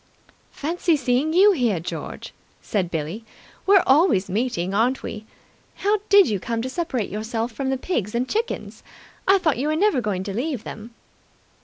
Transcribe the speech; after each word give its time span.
"Fancy 0.51 0.97
seeing 0.97 1.31
you 1.31 1.51
here, 1.51 1.79
George!" 1.79 2.33
said 2.59 2.89
Billie. 2.89 3.23
"We're 3.67 3.83
always 3.85 4.31
meeting, 4.31 4.73
aren't 4.73 5.03
we? 5.03 5.27
How 5.75 5.99
did 6.09 6.27
you 6.27 6.39
come 6.39 6.63
to 6.63 6.69
separate 6.71 7.11
yourself 7.11 7.51
from 7.51 7.69
the 7.69 7.77
pigs 7.77 8.15
and 8.15 8.27
chickens? 8.27 8.81
I 9.27 9.37
thought 9.37 9.59
you 9.59 9.67
were 9.67 9.75
never 9.75 10.01
going 10.01 10.23
to 10.23 10.33
leave 10.33 10.63
them." 10.63 10.95